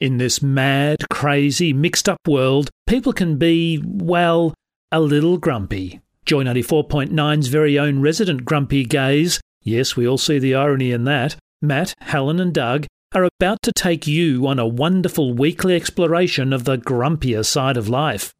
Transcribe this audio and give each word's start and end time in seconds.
In 0.00 0.16
this 0.16 0.42
mad, 0.42 1.04
crazy, 1.10 1.74
mixed 1.74 2.08
up 2.08 2.26
world, 2.26 2.70
people 2.86 3.12
can 3.12 3.36
be, 3.36 3.82
well, 3.84 4.54
a 4.90 4.98
little 4.98 5.36
grumpy. 5.36 6.00
Joy 6.24 6.42
94.9's 6.44 7.48
very 7.48 7.78
own 7.78 8.00
resident 8.00 8.46
grumpy 8.46 8.84
gays, 8.84 9.42
yes, 9.62 9.96
we 9.96 10.08
all 10.08 10.16
see 10.16 10.38
the 10.38 10.54
irony 10.54 10.92
in 10.92 11.04
that, 11.04 11.36
Matt, 11.60 11.94
Helen, 12.00 12.40
and 12.40 12.54
Doug, 12.54 12.86
are 13.12 13.28
about 13.38 13.60
to 13.62 13.72
take 13.72 14.06
you 14.06 14.46
on 14.46 14.58
a 14.58 14.66
wonderful 14.66 15.34
weekly 15.34 15.76
exploration 15.76 16.54
of 16.54 16.64
the 16.64 16.78
grumpier 16.78 17.44
side 17.44 17.76
of 17.76 17.90
life. 17.90 18.32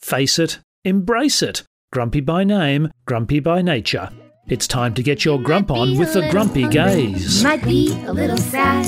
Face 0.00 0.38
it, 0.38 0.60
embrace 0.82 1.42
it. 1.42 1.62
Grumpy 1.92 2.20
by 2.20 2.42
name, 2.42 2.90
grumpy 3.04 3.38
by 3.38 3.60
nature. 3.60 4.08
It's 4.48 4.66
time 4.66 4.92
to 4.94 5.02
get 5.02 5.24
your 5.24 5.40
grump 5.40 5.70
on 5.70 5.96
with 5.96 6.14
the 6.14 6.28
grumpy 6.28 6.68
gays. 6.68 7.44
Might 7.44 7.62
be 7.62 7.92
a 8.06 8.12
little 8.12 8.36
sad. 8.36 8.86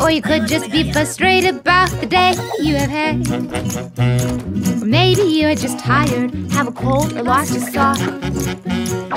Or 0.00 0.10
you 0.10 0.22
could 0.22 0.46
just 0.46 0.70
be 0.70 0.90
frustrated 0.90 1.56
about 1.56 1.90
the 2.00 2.06
day 2.06 2.32
you 2.58 2.76
have 2.76 2.90
had. 2.90 3.30
Or 4.82 4.86
maybe 4.86 5.22
you're 5.22 5.54
just 5.54 5.78
tired, 5.78 6.34
have 6.50 6.66
a 6.66 6.72
cold, 6.72 7.12
or 7.12 7.22
lost 7.22 7.52
your 7.52 7.68
sock. 7.70 7.98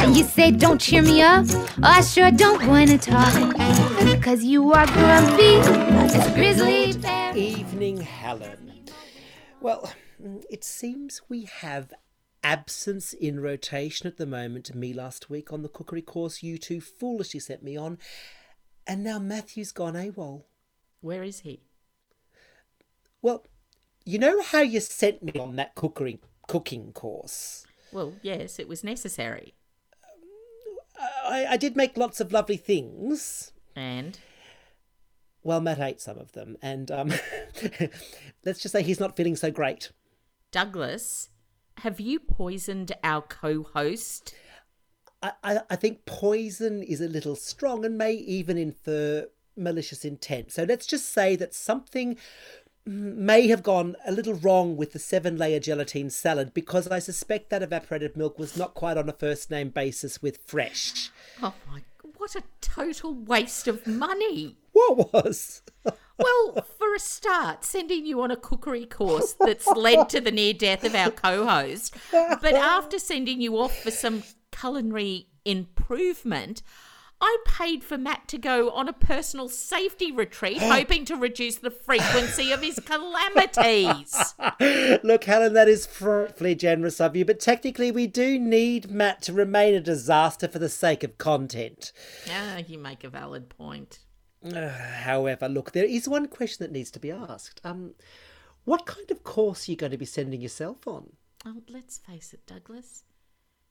And 0.01 0.17
you 0.17 0.25
say, 0.25 0.51
Don't 0.51 0.79
cheer 0.79 1.01
me 1.01 1.21
up. 1.21 1.45
Oh, 1.49 1.81
I 1.81 2.01
sure 2.01 2.29
don't 2.31 2.67
want 2.67 2.89
to 2.89 2.97
talk. 2.97 3.33
Because 4.03 4.43
you 4.43 4.73
are 4.73 4.85
grumpy 4.85 5.55
as 6.03 6.27
a 6.27 6.33
grizzly 6.33 6.93
bear. 6.93 7.35
Evening, 7.37 8.01
Helen. 8.01 8.83
Well, 9.61 9.91
mm, 10.21 10.43
it 10.49 10.63
seems 10.65 11.21
we 11.29 11.43
have 11.61 11.93
absence 12.43 13.13
in 13.13 13.39
rotation 13.39 14.07
at 14.07 14.17
the 14.17 14.25
moment. 14.25 14.73
Me 14.73 14.93
last 14.93 15.29
week 15.29 15.51
on 15.51 15.61
the 15.61 15.69
cookery 15.69 16.01
course 16.01 16.43
you 16.43 16.57
two 16.57 16.81
foolishly 16.81 17.39
sent 17.39 17.63
me 17.63 17.77
on, 17.77 17.97
and 18.87 19.03
now 19.03 19.19
Matthew's 19.19 19.71
gone 19.71 19.93
AWOL. 19.93 20.43
Where 21.01 21.23
is 21.23 21.41
he? 21.41 21.61
Well, 23.21 23.45
you 24.05 24.17
know 24.19 24.41
how 24.41 24.61
you 24.61 24.79
sent 24.79 25.23
me 25.23 25.39
on 25.39 25.55
that 25.57 25.75
cookery 25.75 26.19
cooking 26.47 26.91
course? 26.93 27.65
Well, 27.91 28.13
yes, 28.21 28.59
it 28.59 28.67
was 28.67 28.83
necessary. 28.83 29.55
I, 31.25 31.45
I 31.51 31.57
did 31.57 31.75
make 31.75 31.97
lots 31.97 32.19
of 32.19 32.31
lovely 32.31 32.57
things. 32.57 33.51
And 33.75 34.17
Well, 35.43 35.61
Matt 35.61 35.79
ate 35.79 36.01
some 36.01 36.17
of 36.17 36.33
them, 36.33 36.57
and 36.61 36.91
um, 36.91 37.13
let's 38.45 38.59
just 38.59 38.71
say 38.71 38.83
he's 38.83 38.99
not 38.99 39.15
feeling 39.15 39.35
so 39.35 39.51
great. 39.51 39.91
Douglas, 40.51 41.29
have 41.79 41.99
you 41.99 42.19
poisoned 42.19 42.91
our 43.03 43.21
co-host? 43.21 44.33
I, 45.21 45.31
I, 45.43 45.59
I 45.69 45.75
think 45.75 46.05
poison 46.05 46.83
is 46.83 47.01
a 47.01 47.07
little 47.07 47.35
strong 47.35 47.85
and 47.85 47.97
may 47.97 48.13
even 48.13 48.57
infer 48.57 49.27
malicious 49.55 50.05
intent. 50.05 50.51
So 50.51 50.63
let's 50.63 50.85
just 50.85 51.11
say 51.11 51.35
that 51.35 51.53
something 51.53 52.17
may 52.85 53.47
have 53.47 53.61
gone 53.61 53.95
a 54.05 54.11
little 54.11 54.33
wrong 54.33 54.75
with 54.75 54.93
the 54.93 54.99
seven 54.99 55.37
layer 55.37 55.59
gelatine 55.59 56.09
salad 56.09 56.53
because 56.53 56.87
I 56.87 56.99
suspect 56.99 57.49
that 57.49 57.61
evaporated 57.61 58.15
milk 58.17 58.39
was 58.39 58.57
not 58.57 58.73
quite 58.73 58.97
on 58.97 59.09
a 59.09 59.13
first 59.13 59.51
name 59.51 59.69
basis 59.69 60.21
with 60.21 60.39
fresh. 60.45 61.11
Oh 61.41 61.53
my! 61.69 61.83
What 62.17 62.35
a 62.35 62.43
total 62.61 63.13
waste 63.13 63.67
of 63.67 63.85
money. 63.85 64.57
What 64.71 65.13
was? 65.13 65.61
Well, 66.19 66.65
for 66.77 66.93
a 66.93 66.99
start, 66.99 67.63
sending 67.63 68.05
you 68.05 68.21
on 68.21 68.31
a 68.31 68.35
cookery 68.35 68.85
course 68.85 69.33
that's 69.39 69.67
led 69.67 70.09
to 70.09 70.21
the 70.21 70.31
near 70.31 70.53
death 70.53 70.83
of 70.83 70.93
our 70.95 71.11
co 71.11 71.45
host. 71.45 71.95
But 72.11 72.53
after 72.53 72.99
sending 72.99 73.41
you 73.41 73.57
off 73.57 73.75
for 73.79 73.91
some 73.91 74.23
culinary 74.51 75.27
improvement, 75.45 76.61
I 77.21 77.37
paid 77.45 77.83
for 77.83 77.97
Matt 77.97 78.27
to 78.29 78.37
go 78.37 78.69
on 78.69 78.87
a 78.87 78.93
personal 78.93 79.49
safety 79.49 80.11
retreat, 80.11 80.57
hoping 80.61 81.05
to 81.05 81.15
reduce 81.15 81.57
the 81.57 81.71
frequency 81.71 82.51
of 82.51 82.61
his 82.61 82.79
calamities. 82.79 84.35
Look, 85.03 85.25
Helen, 85.25 85.53
that 85.53 85.67
is 85.67 85.85
frightfully 85.85 86.55
generous 86.55 87.01
of 87.01 87.15
you, 87.15 87.25
but 87.25 87.39
technically 87.39 87.91
we 87.91 88.07
do 88.07 88.39
need 88.39 88.89
Matt 88.89 89.21
to 89.23 89.33
remain 89.33 89.75
a 89.75 89.81
disaster 89.81 90.47
for 90.47 90.59
the 90.59 90.69
sake 90.69 91.03
of 91.03 91.17
content. 91.17 91.91
Ah, 92.29 92.57
you 92.65 92.77
make 92.77 93.03
a 93.03 93.09
valid 93.09 93.49
point. 93.49 93.99
Uh, 94.43 94.69
however, 94.69 95.49
look, 95.49 95.71
there 95.71 95.85
is 95.85 96.07
one 96.07 96.27
question 96.27 96.65
that 96.65 96.71
needs 96.71 96.91
to 96.91 96.99
be 96.99 97.11
asked. 97.11 97.59
Um, 97.63 97.95
what 98.65 98.85
kind 98.85 99.09
of 99.11 99.23
course 99.23 99.67
are 99.67 99.71
you 99.71 99.77
going 99.77 99.91
to 99.91 99.97
be 99.97 100.05
sending 100.05 100.41
yourself 100.41 100.87
on? 100.87 101.11
Oh, 101.45 101.61
let's 101.69 101.97
face 101.97 102.33
it, 102.33 102.45
Douglas. 102.45 103.03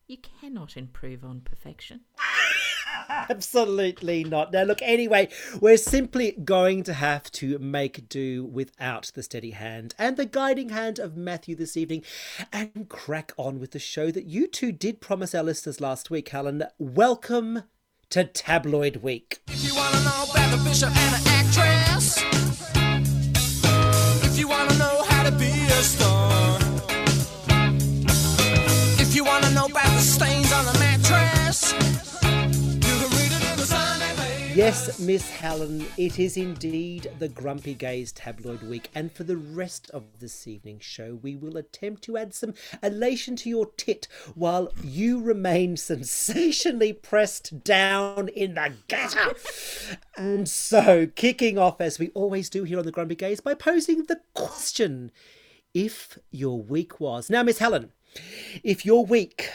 You 0.07 0.19
cannot 0.19 0.77
improve 0.77 1.25
on 1.25 1.41
perfection. 1.43 2.01
Absolutely 3.09 4.25
not. 4.25 4.53
Now, 4.53 4.63
look, 4.63 4.83
anyway, 4.83 5.29
we're 5.61 5.77
simply 5.77 6.33
going 6.33 6.83
to 6.85 6.95
have 6.95 7.31
to 7.33 7.59
make 7.59 8.09
do 8.09 8.45
without 8.45 9.13
the 9.15 9.23
steady 9.23 9.51
hand 9.51 9.95
and 9.99 10.17
the 10.17 10.27
guiding 10.27 10.71
hand 10.71 10.99
of 10.99 11.17
Matthew 11.17 11.55
this 11.55 11.77
evening 11.77 12.05
and 12.53 12.89
crack 12.89 13.33
on 13.37 13.61
with 13.61 13.73
the 13.73 13.79
show 13.79 14.11
that 14.11 14.27
you 14.27 14.47
two 14.47 14.73
did 14.73 15.01
promise 15.01 15.35
our 15.35 15.43
listeners 15.43 15.81
last 15.81 16.11
week, 16.11 16.29
Helen. 16.29 16.65
Welcome 16.79 17.65
to 18.11 18.25
Tabloid 18.25 18.97
Week. 18.97 19.41
Yes, 34.69 34.99
Miss 34.99 35.31
Helen, 35.31 35.87
it 35.97 36.19
is 36.19 36.37
indeed 36.37 37.11
the 37.19 37.29
Grumpy 37.31 37.73
Gays 37.73 38.13
Tabloid 38.13 38.61
Week, 38.61 38.91
and 38.95 39.11
for 39.11 39.25
the 39.25 39.39
rest 39.39 39.89
of 39.93 40.05
this 40.21 40.47
evening's 40.47 40.85
show, 40.85 41.15
we 41.23 41.37
will 41.37 41.57
attempt 41.57 42.03
to 42.03 42.19
add 42.19 42.35
some 42.35 42.53
elation 42.83 43.35
to 43.37 43.49
your 43.49 43.65
tit 43.79 44.09
while 44.35 44.71
you 44.85 45.23
remain 45.23 45.79
sensationally 45.79 46.93
pressed 46.93 47.65
down 47.65 48.29
in 48.29 48.57
the 48.57 48.75
gutter. 48.89 49.33
and 50.19 50.47
so, 50.47 51.07
kicking 51.07 51.57
off 51.57 51.81
as 51.81 51.99
we 51.99 52.11
always 52.11 52.51
do 52.51 52.65
here 52.65 52.79
on 52.79 52.85
the 52.85 52.93
Grumpy 52.93 53.15
Gays 53.15 53.41
by 53.41 53.55
posing 53.55 54.05
the 54.05 54.21
question 54.35 55.11
if 55.73 56.19
your 56.31 56.61
week 56.61 57.01
was. 57.01 57.31
Now, 57.31 57.43
Miss 57.43 57.57
Helen, 57.57 57.93
if 58.63 58.85
your 58.85 59.07
week 59.07 59.49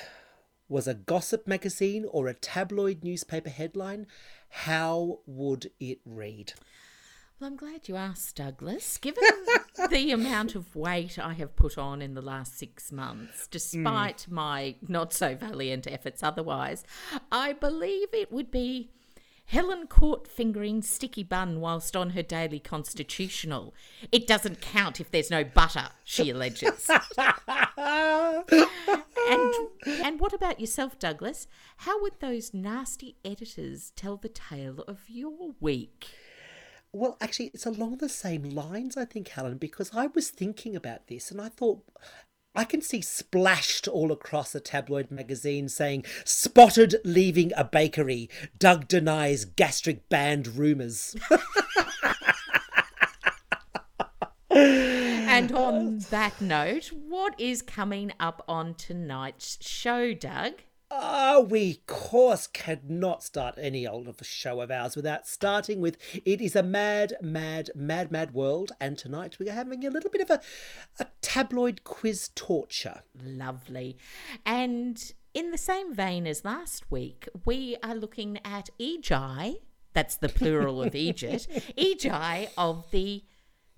was 0.67 0.87
a 0.87 0.95
gossip 0.95 1.45
magazine 1.45 2.03
or 2.09 2.27
a 2.27 2.33
tabloid 2.33 3.03
newspaper 3.03 3.51
headline, 3.51 4.07
how 4.53 5.19
would 5.25 5.71
it 5.79 5.99
read? 6.05 6.53
Well, 7.39 7.49
I'm 7.49 7.57
glad 7.57 7.89
you 7.89 7.95
asked, 7.95 8.35
Douglas. 8.35 8.99
Given 8.99 9.23
the 9.89 10.11
amount 10.11 10.53
of 10.53 10.75
weight 10.75 11.17
I 11.17 11.33
have 11.33 11.55
put 11.55 11.77
on 11.77 12.03
in 12.03 12.13
the 12.13 12.21
last 12.21 12.57
six 12.57 12.91
months, 12.91 13.47
mm. 13.47 13.49
despite 13.49 14.27
my 14.29 14.75
not 14.87 15.11
so 15.11 15.35
valiant 15.35 15.87
efforts 15.87 16.21
otherwise, 16.21 16.85
I 17.31 17.53
believe 17.53 18.09
it 18.13 18.31
would 18.31 18.51
be 18.51 18.91
Helen 19.45 19.87
caught 19.87 20.27
fingering 20.27 20.81
sticky 20.81 21.23
bun 21.23 21.59
whilst 21.59 21.95
on 21.95 22.11
her 22.11 22.23
daily 22.23 22.59
constitutional. 22.59 23.73
It 24.11 24.25
doesn't 24.25 24.61
count 24.61 24.99
if 24.99 25.11
there's 25.11 25.29
no 25.29 25.43
butter, 25.43 25.89
she 26.03 26.29
alleges. 26.29 26.89
and 29.27 29.67
and 29.85 30.19
what 30.19 30.33
about 30.33 30.59
yourself, 30.59 30.97
Douglas? 30.97 31.47
How 31.77 32.01
would 32.01 32.19
those 32.19 32.53
nasty 32.53 33.15
editors 33.23 33.91
tell 33.95 34.17
the 34.17 34.29
tale 34.29 34.83
of 34.87 35.01
your 35.07 35.53
week? 35.59 36.07
Well, 36.91 37.17
actually, 37.19 37.47
it's 37.47 37.65
along 37.65 37.97
the 37.97 38.09
same 38.09 38.43
lines, 38.43 38.97
I 38.97 39.05
think, 39.05 39.27
Helen, 39.29 39.57
because 39.57 39.91
I 39.95 40.07
was 40.07 40.29
thinking 40.29 40.75
about 40.75 41.07
this 41.07 41.31
and 41.31 41.41
I 41.41 41.49
thought 41.49 41.83
I 42.55 42.65
can 42.65 42.81
see 42.81 43.01
splashed 43.01 43.87
all 43.87 44.11
across 44.11 44.53
a 44.53 44.59
tabloid 44.59 45.09
magazine 45.09 45.69
saying, 45.69 46.05
spotted 46.23 46.97
leaving 47.03 47.51
a 47.57 47.63
bakery. 47.63 48.29
Doug 48.59 48.87
denies 48.87 49.43
gastric 49.45 50.07
band 50.07 50.47
rumours. 50.55 51.15
And 54.51 55.51
on 55.51 55.97
that 56.11 56.39
note, 56.39 56.91
what 56.93 57.33
is 57.39 57.63
coming 57.63 58.13
up 58.19 58.43
on 58.47 58.75
tonight's 58.75 59.57
show, 59.67 60.13
Doug? 60.13 60.53
Ah, 60.95 61.39
we, 61.39 61.71
of 61.71 61.87
course, 61.87 62.45
cannot 62.45 63.23
start 63.23 63.55
any 63.57 63.87
old 63.87 64.15
show 64.21 64.61
of 64.61 64.69
ours 64.69 64.95
without 64.95 65.27
starting 65.27 65.81
with 65.81 65.97
It 66.23 66.39
is 66.39 66.55
a 66.55 66.61
Mad, 66.61 67.15
Mad, 67.19 67.71
Mad, 67.73 68.11
Mad 68.11 68.31
World. 68.35 68.73
And 68.79 68.95
tonight 68.95 69.37
we're 69.39 69.53
having 69.53 69.83
a 69.85 69.89
little 69.89 70.11
bit 70.11 70.21
of 70.21 70.29
a, 70.29 70.39
a 70.99 71.07
tabloid 71.21 71.83
quiz 71.83 72.29
torture. 72.35 73.01
Lovely. 73.19 73.97
And 74.45 75.03
in 75.33 75.49
the 75.49 75.57
same 75.57 75.95
vein 75.95 76.27
as 76.27 76.45
last 76.45 76.91
week, 76.91 77.27
we 77.43 77.75
are 77.81 77.95
looking 77.95 78.37
at 78.45 78.69
Egi, 78.79 79.55
that's 79.93 80.17
the 80.17 80.29
plural 80.29 80.83
of 80.83 80.93
Egypt, 80.93 81.47
Egi 81.75 82.49
of 82.55 82.91
the 82.91 83.23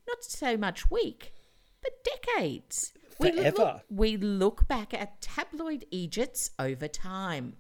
not 0.06 0.22
so 0.22 0.58
much 0.58 0.92
week, 0.92 1.32
but 1.86 2.04
decades. 2.04 2.94
We 3.20 3.32
Forever. 3.32 3.58
look, 3.58 3.82
we 3.90 4.18
look 4.18 4.68
back 4.68 4.94
at 4.94 5.22
tabloid 5.22 5.86
Egypts 5.92 6.52
over 6.60 6.88
time. 6.88 7.58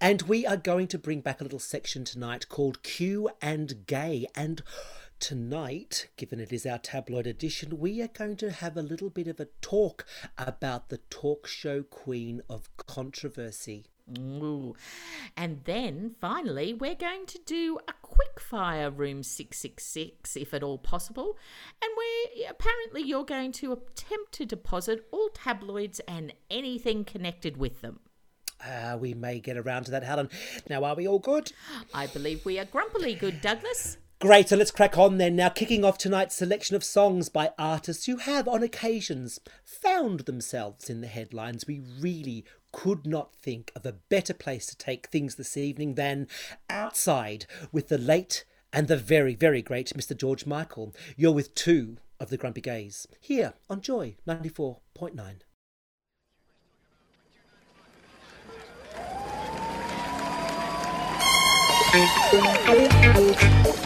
And 0.00 0.22
we 0.22 0.46
are 0.46 0.56
going 0.56 0.86
to 0.88 0.98
bring 0.98 1.20
back 1.20 1.40
a 1.40 1.44
little 1.44 1.58
section 1.58 2.04
tonight 2.04 2.48
called 2.48 2.82
Q 2.82 3.30
and 3.42 3.86
Gay. 3.86 4.26
And 4.34 4.62
tonight, 5.18 6.08
given 6.16 6.40
it 6.40 6.52
is 6.52 6.64
our 6.64 6.78
tabloid 6.78 7.26
edition, 7.26 7.78
we 7.78 8.00
are 8.02 8.08
going 8.08 8.36
to 8.36 8.50
have 8.50 8.76
a 8.76 8.82
little 8.82 9.10
bit 9.10 9.26
of 9.26 9.40
a 9.40 9.48
talk 9.60 10.06
about 10.38 10.88
the 10.88 10.98
talk 11.10 11.46
show 11.46 11.82
queen 11.82 12.40
of 12.48 12.68
controversy. 12.76 13.86
Ooh. 14.18 14.74
And 15.36 15.60
then 15.64 16.14
finally, 16.20 16.74
we're 16.74 16.94
going 16.94 17.26
to 17.26 17.38
do 17.46 17.78
a 17.88 17.92
quick 18.02 18.38
fire 18.38 18.90
room 18.90 19.22
666 19.22 20.36
if 20.36 20.52
at 20.52 20.62
all 20.62 20.78
possible. 20.78 21.38
And 21.82 21.90
we 21.96 22.46
apparently 22.46 23.02
you're 23.02 23.24
going 23.24 23.52
to 23.52 23.72
attempt 23.72 24.32
to 24.32 24.46
deposit 24.46 25.06
all 25.10 25.30
tabloids 25.30 26.00
and 26.06 26.34
anything 26.50 27.04
connected 27.04 27.56
with 27.56 27.80
them. 27.80 28.00
Ah, 28.66 28.96
we 28.96 29.14
may 29.14 29.40
get 29.40 29.56
around 29.56 29.84
to 29.84 29.90
that, 29.90 30.04
Helen. 30.04 30.30
Now, 30.70 30.84
are 30.84 30.94
we 30.94 31.08
all 31.08 31.18
good? 31.18 31.52
I 31.94 32.06
believe 32.06 32.44
we 32.44 32.58
are 32.58 32.64
grumpily 32.64 33.14
good, 33.14 33.40
Douglas. 33.40 33.98
Great, 34.24 34.48
so 34.48 34.56
let's 34.56 34.70
crack 34.70 34.96
on 34.96 35.18
then. 35.18 35.36
Now, 35.36 35.50
kicking 35.50 35.84
off 35.84 35.98
tonight's 35.98 36.34
selection 36.34 36.74
of 36.74 36.82
songs 36.82 37.28
by 37.28 37.50
artists 37.58 38.06
who 38.06 38.16
have, 38.16 38.48
on 38.48 38.62
occasions, 38.62 39.38
found 39.66 40.20
themselves 40.20 40.88
in 40.88 41.02
the 41.02 41.08
headlines. 41.08 41.66
We 41.66 41.82
really 42.00 42.46
could 42.72 43.06
not 43.06 43.34
think 43.34 43.70
of 43.76 43.84
a 43.84 43.92
better 43.92 44.32
place 44.32 44.64
to 44.68 44.78
take 44.78 45.08
things 45.08 45.34
this 45.34 45.58
evening 45.58 45.96
than 45.96 46.26
outside 46.70 47.44
with 47.70 47.88
the 47.88 47.98
late 47.98 48.46
and 48.72 48.88
the 48.88 48.96
very, 48.96 49.34
very 49.34 49.60
great 49.60 49.92
Mr. 49.94 50.16
George 50.16 50.46
Michael. 50.46 50.94
You're 51.18 51.32
with 51.32 51.54
two 51.54 51.98
of 52.18 52.30
the 52.30 52.38
Grumpy 52.38 52.62
Gays 52.62 53.06
here 53.20 53.52
on 53.68 53.82
Joy 53.82 54.16
94.9. 54.26 55.40
I 61.96 63.84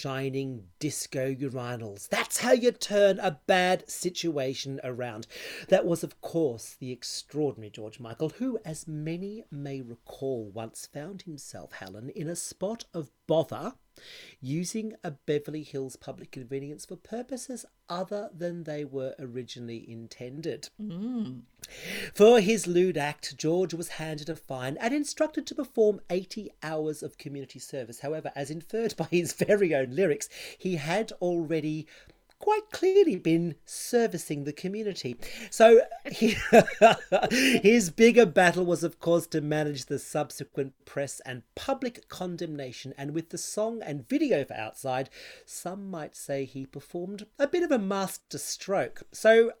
shining 0.00 0.62
disco 0.78 1.34
urinals, 1.34 2.08
that's 2.08 2.38
how 2.38 2.52
you 2.52 2.70
turn 2.70 3.18
a 3.18 3.40
bad 3.48 3.88
situation 3.90 4.78
around. 4.84 5.26
That 5.68 5.84
was, 5.84 6.04
of 6.04 6.20
course, 6.20 6.76
the 6.78 6.92
extraordinary 6.92 7.70
George 7.70 7.98
Michael, 7.98 8.28
who, 8.28 8.60
as 8.64 8.86
many 8.86 9.42
may 9.50 9.80
recall, 9.80 10.52
once 10.54 10.86
found 10.86 11.22
himself, 11.22 11.72
Helen, 11.72 12.10
in 12.10 12.28
a 12.28 12.36
spot 12.36 12.84
of 12.94 13.10
bother 13.26 13.74
using 14.40 14.94
a 15.02 15.10
Beverly 15.10 15.62
Hills 15.62 15.96
public 15.96 16.30
convenience 16.30 16.84
for 16.84 16.96
purposes 16.96 17.64
other 17.88 18.30
than 18.36 18.64
they 18.64 18.84
were 18.84 19.14
originally 19.18 19.90
intended. 19.90 20.68
Mm. 20.80 21.42
For 22.14 22.40
his 22.40 22.66
lewd 22.66 22.96
act, 22.96 23.36
George 23.36 23.74
was 23.74 23.88
handed 23.88 24.28
a 24.28 24.36
fine 24.36 24.76
and 24.78 24.94
instructed 24.94 25.46
to 25.46 25.54
perform 25.54 26.00
80 26.10 26.50
hours 26.62 27.02
of 27.02 27.18
community 27.18 27.58
service. 27.58 28.00
However, 28.00 28.32
as 28.34 28.50
inferred 28.50 28.96
by 28.96 29.06
his 29.10 29.32
very 29.32 29.74
own 29.74 29.90
lyrics, 29.90 30.28
he 30.58 30.76
had 30.76 31.12
already 31.20 31.86
quite 32.38 32.70
clearly 32.70 33.16
been 33.16 33.56
servicing 33.64 34.44
the 34.44 34.52
community. 34.52 35.16
So 35.50 35.80
he, 36.10 36.36
his 37.30 37.90
bigger 37.90 38.26
battle 38.26 38.64
was, 38.64 38.84
of 38.84 39.00
course, 39.00 39.26
to 39.28 39.40
manage 39.40 39.86
the 39.86 39.98
subsequent 39.98 40.74
press 40.84 41.20
and 41.26 41.42
public 41.54 42.08
condemnation. 42.08 42.94
And 42.96 43.12
with 43.12 43.30
the 43.30 43.38
song 43.38 43.82
and 43.82 44.08
video 44.08 44.44
for 44.44 44.54
Outside, 44.54 45.10
some 45.44 45.90
might 45.90 46.16
say 46.16 46.44
he 46.44 46.66
performed 46.66 47.26
a 47.38 47.48
bit 47.48 47.62
of 47.62 47.72
a 47.72 47.78
master 47.78 48.38
stroke. 48.38 49.02
So, 49.12 49.52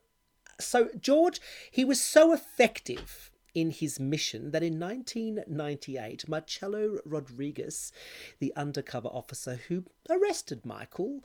so 0.60 0.88
George, 1.00 1.40
he 1.70 1.84
was 1.84 2.00
so 2.00 2.32
effective 2.32 3.30
in 3.54 3.70
his 3.70 3.98
mission 3.98 4.50
that 4.52 4.62
in 4.62 4.78
1998, 4.78 6.28
Marcelo 6.28 6.98
Rodriguez, 7.04 7.92
the 8.38 8.52
undercover 8.54 9.08
officer 9.08 9.58
who 9.68 9.84
arrested 10.08 10.64
Michael, 10.64 11.20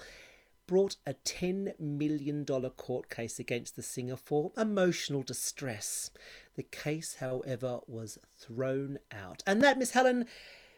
brought 0.68 0.96
a 1.06 1.14
$10 1.14 1.80
million 1.80 2.46
court 2.46 3.10
case 3.10 3.40
against 3.40 3.76
the 3.76 3.82
singer 3.82 4.16
for 4.16 4.52
emotional 4.58 5.22
distress. 5.24 6.12
The 6.56 6.64
case, 6.64 7.18
however, 7.20 7.80
was 7.88 8.18
thrown 8.38 9.00
out. 9.12 9.44
And 9.46 9.62
that, 9.62 9.78
Miss 9.78 9.92
Helen, 9.92 10.26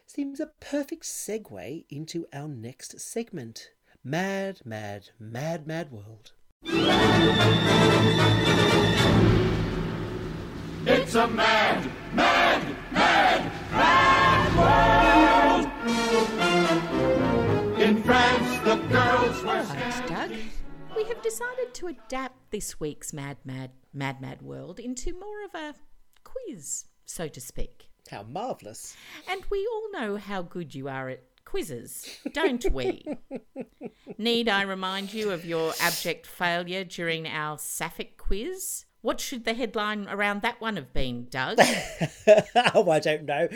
seems 0.06 0.40
a 0.40 0.50
perfect 0.60 1.04
segue 1.04 1.84
into 1.90 2.26
our 2.32 2.48
next 2.48 3.00
segment 3.00 3.70
Mad, 4.04 4.60
Mad, 4.64 5.10
Mad, 5.18 5.66
Mad 5.66 5.90
World. 5.90 6.32
It's 10.88 11.14
a 11.16 11.26
mad, 11.26 11.90
mad, 12.14 12.62
mad, 12.92 13.05
girls 18.88 19.42
Right, 19.42 20.02
Doug. 20.06 20.30
We 20.96 21.04
have 21.04 21.20
decided 21.22 21.74
to 21.74 21.88
adapt 21.88 22.50
this 22.50 22.78
week's 22.80 23.12
Mad 23.12 23.36
Mad 23.44 23.70
Mad 23.92 24.20
Mad 24.20 24.42
World 24.42 24.78
into 24.78 25.12
more 25.12 25.44
of 25.44 25.54
a 25.54 25.74
quiz, 26.24 26.84
so 27.04 27.28
to 27.28 27.40
speak. 27.40 27.88
How 28.10 28.22
marvellous. 28.22 28.96
And 29.28 29.42
we 29.50 29.66
all 29.66 29.90
know 29.92 30.16
how 30.16 30.42
good 30.42 30.74
you 30.74 30.88
are 30.88 31.08
at 31.08 31.24
quizzes, 31.44 32.18
don't 32.32 32.72
we? 32.72 33.04
Need 34.18 34.48
I 34.48 34.62
remind 34.62 35.12
you 35.12 35.30
of 35.30 35.44
your 35.44 35.74
abject 35.80 36.26
failure 36.26 36.84
during 36.84 37.26
our 37.26 37.58
Sapphic 37.58 38.16
quiz? 38.16 38.85
What 39.06 39.20
should 39.20 39.44
the 39.44 39.54
headline 39.54 40.08
around 40.08 40.42
that 40.42 40.60
one 40.60 40.74
have 40.74 40.92
been, 40.92 41.28
Doug? 41.30 41.60
oh, 42.74 42.90
I 42.90 42.98
don't 42.98 43.24
know. 43.24 43.46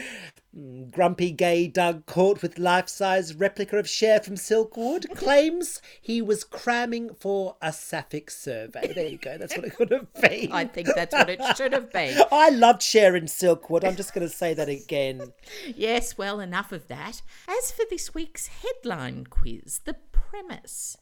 Mm, 0.57 0.93
Grumpy 0.93 1.33
gay 1.33 1.67
Doug 1.67 2.07
caught 2.07 2.41
with 2.41 2.57
life 2.57 2.89
size 2.89 3.35
replica 3.35 3.77
of 3.77 3.89
Cher 3.89 4.21
from 4.21 4.37
Silkwood 4.37 5.13
claims 5.17 5.83
he 6.01 6.23
was 6.23 6.45
cramming 6.45 7.15
for 7.15 7.57
a 7.61 7.73
sapphic 7.73 8.31
survey. 8.31 8.93
There 8.93 9.09
you 9.09 9.19
go. 9.19 9.39
That's 9.39 9.57
what 9.57 9.65
it 9.65 9.75
could 9.75 9.91
have 9.91 10.15
been. 10.21 10.53
I 10.53 10.67
think 10.67 10.87
that's 10.95 11.13
what 11.13 11.29
it 11.29 11.41
should 11.57 11.73
have 11.73 11.93
been. 11.93 12.23
I 12.31 12.51
loved 12.51 12.81
Cher 12.81 13.17
in 13.17 13.25
Silkwood. 13.25 13.85
I'm 13.85 13.97
just 13.97 14.15
going 14.15 14.29
to 14.29 14.33
say 14.33 14.55
that 14.55 14.69
again. 14.69 15.33
Yes, 15.67 16.17
well, 16.17 16.39
enough 16.39 16.71
of 16.71 16.87
that. 16.87 17.23
As 17.49 17.73
for 17.73 17.83
this 17.91 18.15
week's 18.15 18.47
headline 18.47 19.27
quiz, 19.29 19.81
the 19.85 19.97
premise. 20.13 20.97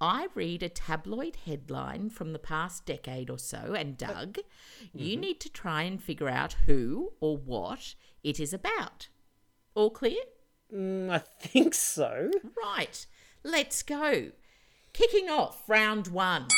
I 0.00 0.28
read 0.34 0.62
a 0.62 0.68
tabloid 0.68 1.36
headline 1.46 2.10
from 2.10 2.32
the 2.32 2.38
past 2.38 2.84
decade 2.84 3.30
or 3.30 3.38
so, 3.38 3.74
and 3.74 3.96
Doug, 3.96 4.38
you 4.92 5.16
need 5.16 5.40
to 5.40 5.48
try 5.48 5.82
and 5.82 6.02
figure 6.02 6.28
out 6.28 6.56
who 6.66 7.12
or 7.20 7.36
what 7.36 7.94
it 8.22 8.38
is 8.38 8.52
about. 8.52 9.08
All 9.74 9.90
clear? 9.90 10.20
Mm, 10.74 11.10
I 11.10 11.18
think 11.18 11.74
so. 11.74 12.30
Right, 12.62 13.06
let's 13.42 13.82
go. 13.82 14.32
Kicking 14.92 15.30
off 15.30 15.68
round 15.68 16.08
one. 16.08 16.48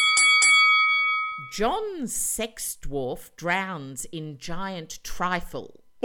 John 1.53 2.07
Sex 2.09 2.77
Dwarf 2.81 3.31
drowns 3.37 4.05
in 4.07 4.39
giant 4.39 4.99
trifle. 5.05 5.85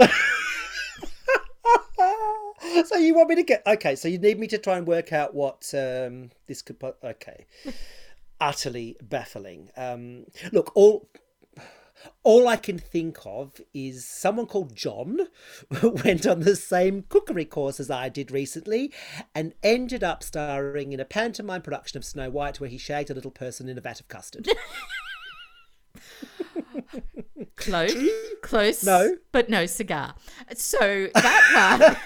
so 2.86 2.96
you 2.96 3.14
want 3.14 3.28
me 3.28 3.36
to 3.36 3.42
get 3.42 3.66
okay? 3.66 3.94
So 3.96 4.08
you 4.08 4.18
need 4.18 4.38
me 4.38 4.46
to 4.48 4.58
try 4.58 4.76
and 4.76 4.86
work 4.86 5.12
out 5.12 5.34
what 5.34 5.72
um, 5.74 6.30
this 6.46 6.62
could. 6.62 6.76
Okay, 7.02 7.46
utterly 8.40 8.96
baffling. 9.02 9.70
Um, 9.76 10.26
look, 10.52 10.72
all 10.74 11.08
all 12.22 12.48
I 12.48 12.56
can 12.56 12.78
think 12.78 13.18
of 13.24 13.60
is 13.72 14.06
someone 14.06 14.46
called 14.46 14.74
John 14.74 15.20
went 15.82 16.26
on 16.26 16.40
the 16.40 16.56
same 16.56 17.04
cookery 17.08 17.44
course 17.44 17.80
as 17.80 17.90
I 17.90 18.08
did 18.08 18.30
recently, 18.30 18.92
and 19.34 19.54
ended 19.62 20.04
up 20.04 20.22
starring 20.22 20.92
in 20.92 21.00
a 21.00 21.04
pantomime 21.04 21.62
production 21.62 21.98
of 21.98 22.04
Snow 22.04 22.30
White 22.30 22.60
where 22.60 22.70
he 22.70 22.78
shagged 22.78 23.10
a 23.10 23.14
little 23.14 23.30
person 23.30 23.68
in 23.68 23.78
a 23.78 23.80
vat 23.80 24.00
of 24.00 24.08
custard. 24.08 24.48
Close, 27.64 27.94
close. 28.42 28.84
No. 28.84 29.16
but 29.32 29.48
no 29.48 29.66
cigar. 29.66 30.14
So 30.54 31.08
that 31.14 31.96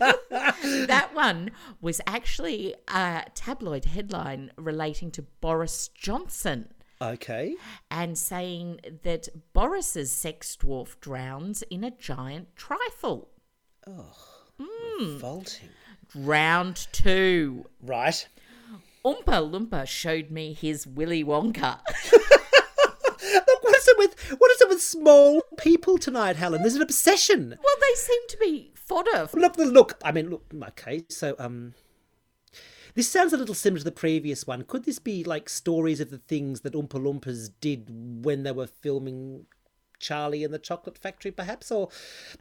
one, 0.00 0.86
that 0.86 1.14
one 1.14 1.50
was 1.80 2.00
actually 2.06 2.74
a 2.88 3.24
tabloid 3.34 3.86
headline 3.86 4.50
relating 4.56 5.10
to 5.12 5.22
Boris 5.22 5.88
Johnson 5.88 6.68
okay, 7.00 7.56
and 7.90 8.16
saying 8.16 8.80
that 9.02 9.28
Boris's 9.52 10.10
sex 10.10 10.56
dwarf 10.60 10.98
drowns 11.00 11.62
in 11.70 11.84
a 11.84 11.90
giant 11.90 12.54
trifle. 12.56 13.28
Oh. 13.86 14.34
Revolting. 15.00 15.68
Round 16.14 16.86
two. 16.92 17.66
Right. 17.82 18.26
Oompa 19.04 19.50
Loompa 19.50 19.86
showed 19.86 20.30
me 20.30 20.52
his 20.54 20.86
Willy 20.86 21.24
Wonka. 21.24 21.80
Is 23.84 23.88
it 23.88 23.98
with 23.98 24.38
what 24.40 24.50
is 24.50 24.60
it 24.62 24.68
with 24.70 24.80
small 24.80 25.42
people 25.58 25.98
tonight, 25.98 26.36
Helen? 26.36 26.62
There's 26.62 26.74
an 26.74 26.80
obsession. 26.80 27.50
well, 27.62 27.76
they 27.82 27.94
seem 27.94 28.20
to 28.28 28.36
be 28.38 28.72
fodder. 28.74 29.28
Look, 29.34 29.58
look. 29.58 29.98
I 30.02 30.10
mean, 30.10 30.30
look. 30.30 30.44
Okay, 30.70 31.04
so 31.10 31.36
um, 31.38 31.74
this 32.94 33.10
sounds 33.10 33.34
a 33.34 33.36
little 33.36 33.54
similar 33.54 33.80
to 33.80 33.84
the 33.84 33.92
previous 33.92 34.46
one. 34.46 34.62
Could 34.62 34.84
this 34.84 34.98
be 34.98 35.22
like 35.22 35.50
stories 35.50 36.00
of 36.00 36.08
the 36.08 36.16
things 36.16 36.62
that 36.62 36.72
Oompa 36.72 36.98
Loompas 36.98 37.50
did 37.60 38.24
when 38.24 38.42
they 38.42 38.52
were 38.52 38.68
filming 38.68 39.44
Charlie 39.98 40.44
and 40.44 40.52
the 40.52 40.58
Chocolate 40.58 40.98
Factory, 40.98 41.30
perhaps, 41.30 41.70
or 41.70 41.88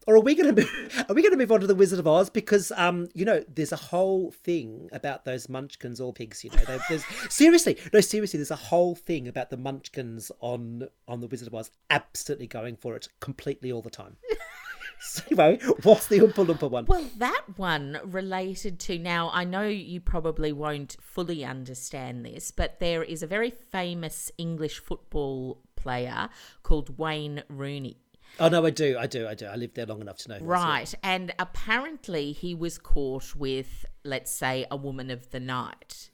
or 0.07 0.15
are 0.15 0.21
we 0.21 0.35
going 0.35 0.55
to 0.55 1.05
are 1.09 1.15
we 1.15 1.21
going 1.21 1.31
to 1.31 1.37
move 1.37 1.51
on 1.51 1.61
to 1.61 1.67
the 1.67 1.75
Wizard 1.75 1.99
of 1.99 2.07
Oz? 2.07 2.29
Because 2.29 2.71
um, 2.75 3.09
you 3.13 3.25
know, 3.25 3.43
there's 3.53 3.71
a 3.71 3.77
whole 3.77 4.31
thing 4.31 4.89
about 4.91 5.25
those 5.25 5.49
Munchkins, 5.49 5.99
all 5.99 6.13
pigs. 6.13 6.43
You 6.43 6.51
know, 6.51 6.77
there's 6.89 7.05
seriously, 7.29 7.77
no, 7.91 8.01
seriously, 8.01 8.37
there's 8.37 8.51
a 8.51 8.55
whole 8.55 8.95
thing 8.95 9.27
about 9.27 9.49
the 9.49 9.57
Munchkins 9.57 10.31
on 10.39 10.87
on 11.07 11.21
the 11.21 11.27
Wizard 11.27 11.47
of 11.47 11.55
Oz. 11.55 11.71
Absolutely 11.89 12.47
going 12.47 12.75
for 12.75 12.95
it 12.95 13.09
completely 13.19 13.71
all 13.71 13.81
the 13.81 13.89
time. 13.89 14.17
so 15.01 15.23
anyway, 15.27 15.59
what's 15.83 16.07
the 16.07 16.19
Oompa 16.19 16.45
Loompa 16.45 16.69
one? 16.69 16.85
Well, 16.85 17.05
that 17.17 17.43
one 17.57 17.99
related 18.03 18.79
to 18.81 18.97
now, 18.97 19.29
I 19.33 19.43
know 19.43 19.63
you 19.63 19.99
probably 19.99 20.51
won't 20.51 20.97
fully 21.01 21.43
understand 21.43 22.25
this, 22.25 22.51
but 22.51 22.79
there 22.79 23.03
is 23.03 23.21
a 23.21 23.27
very 23.27 23.49
famous 23.49 24.31
English 24.37 24.79
football 24.79 25.59
player 25.83 26.29
called 26.63 26.97
Wayne 26.97 27.43
Rooney. 27.49 27.97
Oh 28.39 28.49
no, 28.49 28.65
I 28.65 28.71
do, 28.71 28.97
I 28.97 29.05
do, 29.05 29.27
I 29.27 29.35
do. 29.35 29.45
I 29.45 29.55
lived 29.55 29.75
there 29.75 29.85
long 29.85 30.01
enough 30.01 30.17
to 30.19 30.29
know. 30.29 30.39
Right. 30.39 30.93
And 31.03 31.33
apparently 31.37 32.31
he 32.31 32.55
was 32.55 32.77
caught 32.77 33.35
with, 33.35 33.85
let's 34.03 34.33
say, 34.33 34.65
a 34.71 34.75
woman 34.75 35.11
of 35.11 35.29
the 35.29 35.39
night 35.39 36.09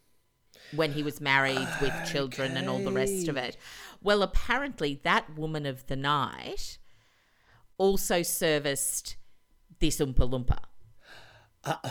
when 0.76 0.94
he 0.94 1.04
was 1.04 1.22
married 1.22 1.68
with 1.82 1.94
children 2.12 2.58
and 2.58 2.70
all 2.70 2.80
the 2.80 2.92
rest 2.92 3.28
of 3.28 3.38
it. 3.38 3.58
Well, 4.02 4.22
apparently 4.22 5.00
that 5.04 5.38
woman 5.38 5.66
of 5.66 5.88
the 5.88 5.96
night 5.96 6.78
also 7.78 8.22
serviced 8.22 9.16
this 9.80 10.00
Oompa 10.00 10.30
Loompa. 10.30 10.60
Uh, 11.64 11.76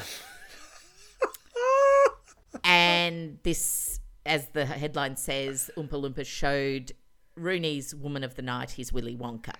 and 2.64 3.38
this, 3.42 4.00
as 4.26 4.48
the 4.48 4.66
headline 4.66 5.16
says, 5.16 5.70
Oompa 5.76 5.92
Loompa 5.92 6.26
showed 6.26 6.92
Rooney's 7.38 7.94
woman 7.94 8.24
of 8.24 8.34
the 8.34 8.42
night 8.42 8.72
his 8.72 8.92
Willy 8.92 9.16
Wonka. 9.16 9.54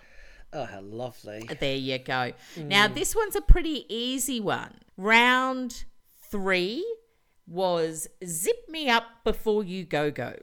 Oh, 0.52 0.64
how 0.64 0.80
lovely. 0.80 1.49
There 1.61 1.76
you 1.76 1.99
go. 1.99 2.32
Mm. 2.56 2.66
Now, 2.66 2.88
this 2.88 3.14
one's 3.14 3.37
a 3.37 3.40
pretty 3.40 3.85
easy 3.94 4.40
one. 4.40 4.78
Round 4.97 5.85
three 6.30 6.85
was 7.47 8.08
Zip 8.25 8.68
Me 8.68 8.88
Up 8.88 9.04
Before 9.25 9.62
You 9.62 9.85
Go 9.85 10.11
Go. 10.11 10.37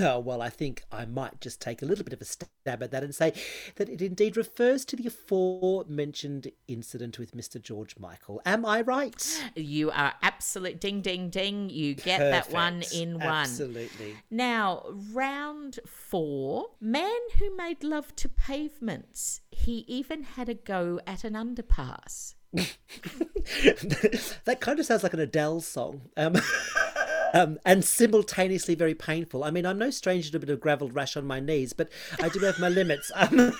Oh, 0.00 0.18
well, 0.20 0.42
I 0.42 0.48
think 0.48 0.84
I 0.90 1.04
might 1.04 1.40
just 1.40 1.60
take 1.60 1.82
a 1.82 1.86
little 1.86 2.04
bit 2.04 2.12
of 2.12 2.20
a 2.20 2.24
stab 2.24 2.82
at 2.82 2.90
that 2.90 3.02
and 3.02 3.14
say 3.14 3.32
that 3.76 3.88
it 3.88 4.00
indeed 4.00 4.36
refers 4.36 4.84
to 4.86 4.96
the 4.96 5.06
aforementioned 5.06 6.50
incident 6.68 7.18
with 7.18 7.36
Mr. 7.36 7.60
George 7.60 7.98
Michael. 7.98 8.40
Am 8.44 8.64
I 8.64 8.82
right? 8.82 9.42
You 9.56 9.90
are 9.90 10.14
absolute 10.22 10.80
ding, 10.80 11.00
ding, 11.00 11.30
ding. 11.30 11.70
You 11.70 11.94
get 11.94 12.18
that 12.18 12.52
one 12.52 12.82
in 12.94 13.14
one. 13.14 13.22
Absolutely. 13.22 14.16
Now, 14.30 14.84
round 15.12 15.80
four 15.86 16.66
Man 16.80 17.20
who 17.38 17.54
made 17.56 17.82
love 17.82 18.14
to 18.16 18.28
pavements. 18.28 19.40
He 19.50 19.84
even 19.88 20.22
had 20.22 20.48
a 20.48 20.54
go 20.54 21.00
at 21.06 21.24
an 21.24 21.34
underpass. 21.34 22.34
that 24.44 24.58
kind 24.60 24.78
of 24.78 24.84
sounds 24.84 25.02
like 25.02 25.14
an 25.14 25.20
Adele 25.20 25.60
song. 25.60 26.02
Um, 26.16 26.34
um, 27.32 27.58
and 27.64 27.84
simultaneously 27.84 28.74
very 28.74 28.94
painful. 28.94 29.44
I 29.44 29.50
mean, 29.50 29.66
I'm 29.66 29.78
no 29.78 29.90
stranger 29.90 30.30
to 30.30 30.36
a 30.36 30.40
bit 30.40 30.50
of 30.50 30.60
gravelled 30.60 30.94
rash 30.94 31.16
on 31.16 31.26
my 31.26 31.40
knees, 31.40 31.72
but 31.72 31.90
I 32.20 32.28
do 32.28 32.40
have 32.40 32.58
my 32.58 32.68
limits. 32.68 33.10
Um, 33.14 33.52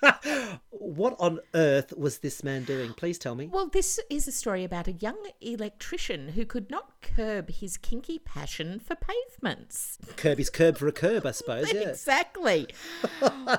what 0.70 1.16
on 1.18 1.40
earth 1.54 1.92
was 1.96 2.18
this 2.18 2.42
man 2.42 2.64
doing? 2.64 2.92
Please 2.94 3.18
tell 3.18 3.34
me. 3.34 3.46
Well, 3.46 3.68
this 3.68 4.00
is 4.08 4.26
a 4.28 4.32
story 4.32 4.64
about 4.64 4.88
a 4.88 4.92
young 4.92 5.18
electrician 5.40 6.30
who 6.30 6.44
could 6.44 6.70
not 6.70 7.00
curb 7.02 7.50
his 7.50 7.76
kinky 7.76 8.18
passion 8.18 8.78
for 8.80 8.96
pavements. 8.96 9.98
Curb 10.16 10.40
is 10.40 10.50
curb 10.50 10.78
for 10.78 10.88
a 10.88 10.92
curb, 10.92 11.26
I 11.26 11.32
suppose. 11.32 11.72
Yeah. 11.72 11.88
Exactly. 11.88 12.68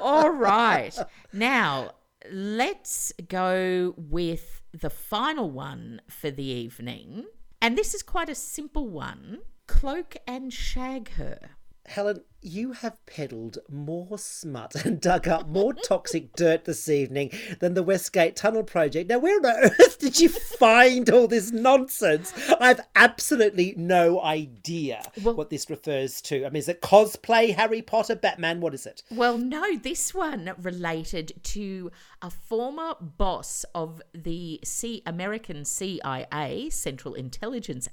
All 0.01 0.29
right. 0.29 0.97
Now, 1.31 1.91
let's 2.31 3.13
go 3.27 3.93
with 3.97 4.61
the 4.73 4.89
final 4.89 5.49
one 5.49 6.01
for 6.09 6.31
the 6.31 6.43
evening. 6.43 7.25
And 7.61 7.77
this 7.77 7.93
is 7.93 8.03
quite 8.03 8.29
a 8.29 8.35
simple 8.35 8.87
one 8.87 9.39
cloak 9.67 10.15
and 10.25 10.51
shag 10.51 11.11
her. 11.11 11.57
Helen, 11.89 12.21
you 12.41 12.71
have 12.73 13.03
peddled 13.07 13.57
more 13.67 14.15
smut 14.19 14.75
and 14.85 15.01
dug 15.01 15.27
up 15.27 15.47
more 15.47 15.73
toxic 15.73 16.35
dirt 16.35 16.65
this 16.65 16.87
evening 16.87 17.31
than 17.59 17.73
the 17.73 17.81
Westgate 17.81 18.35
Tunnel 18.35 18.63
Project. 18.63 19.09
Now, 19.09 19.17
where 19.17 19.39
on 19.39 19.45
earth 19.47 19.97
did 19.97 20.19
you 20.19 20.29
find 20.29 21.09
all 21.09 21.27
this 21.27 21.51
nonsense? 21.51 22.31
I've 22.61 22.79
absolutely 22.95 23.73
no 23.75 24.21
idea 24.21 25.01
Well- 25.23 25.33
what 25.35 25.49
this 25.49 25.67
refers 25.67 26.21
to. 26.21 26.45
I 26.45 26.49
mean, 26.49 26.57
is 26.57 26.69
it 26.69 26.81
cosplay, 26.81 27.55
Harry 27.55 27.81
Potter, 27.81 28.15
Batman? 28.15 28.61
What 28.61 28.75
is 28.75 28.85
it? 28.85 29.01
Well, 29.09 29.39
no, 29.39 29.75
this 29.75 30.13
one 30.13 30.53
related 30.61 31.33
to 31.45 31.91
a 32.21 32.29
former 32.29 32.93
boss 33.01 33.65
of 33.73 33.99
the 34.13 34.59
C- 34.63 35.01
American 35.07 35.65
CIA, 35.65 36.69
Central 36.69 37.15
Intelligence 37.15 37.89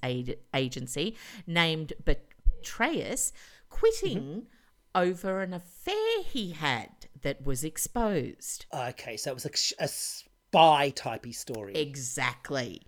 Agency, 0.54 1.16
named 1.46 1.94
Petraeus, 2.04 3.32
quitting 3.68 4.46
over 4.94 5.42
an 5.42 5.52
affair 5.52 6.22
he 6.24 6.52
had 6.52 6.90
that 7.22 7.44
was 7.44 7.64
exposed. 7.64 8.66
Okay, 8.72 9.16
so 9.16 9.30
it 9.30 9.34
was 9.34 9.46
a, 9.46 9.84
a 9.84 9.88
spy 9.88 10.92
typey 10.94 11.34
story. 11.34 11.74
Exactly. 11.74 12.82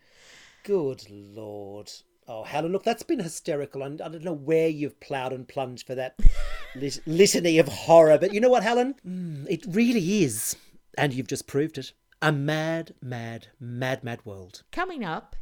Good 0.65 1.09
lord. 1.11 1.91
Oh, 2.27 2.45
Helen, 2.45 2.73
look, 2.73 2.85
that's 2.85 3.03
been 3.03 3.21
hysterical. 3.21 3.83
And 3.83 4.01
I 4.03 4.09
don't 4.09 4.25
know 4.25 4.33
where 4.33 4.69
you've 4.69 5.01
ploughed 5.01 5.33
and 5.33 5.49
plunged 5.49 5.87
for 5.87 5.95
that 5.95 6.19
lit- 6.77 7.01
litany 7.07 7.59
of 7.59 7.69
horror. 7.69 8.19
But 8.19 8.35
you 8.35 8.41
know 8.41 8.51
what, 8.51 8.63
Helen? 8.63 8.95
Mm, 9.07 9.47
it 9.49 9.65
really 9.67 10.23
is, 10.23 10.57
and 10.97 11.15
you've 11.15 11.27
just 11.27 11.47
proved 11.47 11.79
it, 11.79 11.93
a 12.21 12.31
mad, 12.33 12.95
mad, 13.01 13.49
mad, 13.59 14.05
mad 14.05 14.21
world. 14.27 14.63
Coming 14.73 15.05
up, 15.05 15.37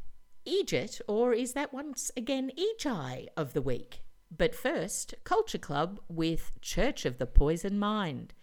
Egypt, 0.44 1.02
or 1.08 1.32
is 1.32 1.54
that 1.54 1.74
once 1.74 2.12
again 2.16 2.52
Egi 2.56 3.26
of 3.36 3.52
the 3.52 3.62
week? 3.62 4.02
But 4.34 4.54
first, 4.54 5.14
Culture 5.24 5.58
Club 5.58 6.00
with 6.08 6.60
Church 6.60 7.04
of 7.04 7.18
the 7.18 7.26
Poison 7.26 7.78
Mind. 7.78 8.34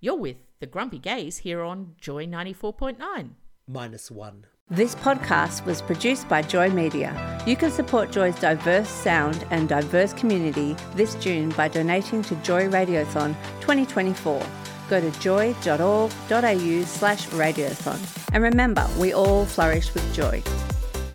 You're 0.00 0.16
with 0.16 0.36
the 0.60 0.66
Grumpy 0.66 0.98
Gays 0.98 1.38
here 1.38 1.62
on 1.62 1.94
Joy 2.00 2.26
94.9. 2.26 3.30
Minus 3.68 4.10
one. 4.10 4.46
This 4.68 4.96
podcast 4.96 5.64
was 5.64 5.80
produced 5.80 6.28
by 6.28 6.42
Joy 6.42 6.70
Media. 6.70 7.40
You 7.46 7.54
can 7.54 7.70
support 7.70 8.10
Joy's 8.10 8.38
diverse 8.40 8.88
sound 8.88 9.46
and 9.50 9.68
diverse 9.68 10.12
community 10.12 10.74
this 10.94 11.14
June 11.16 11.50
by 11.50 11.68
donating 11.68 12.22
to 12.22 12.34
Joy 12.36 12.68
Radiothon 12.68 13.36
2024. 13.60 14.42
Go 14.88 15.00
to 15.00 15.20
joy.org.au 15.20 16.84
slash 16.84 17.26
radiothon. 17.28 18.26
And 18.32 18.42
remember, 18.42 18.88
we 18.98 19.12
all 19.12 19.44
flourish 19.44 19.92
with 19.94 20.14
joy. 20.14 20.42